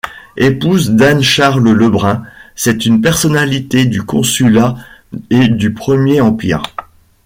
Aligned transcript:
Épouse 0.35 0.89
d'Anne-Charles 0.89 1.69
Lebrun, 1.69 2.23
c'est 2.55 2.87
une 2.87 3.01
personnalité 3.01 3.85
du 3.85 4.01
Consulat 4.01 4.75
et 5.29 5.47
du 5.47 5.73
Premier 5.75 6.21
Empire. 6.21 6.63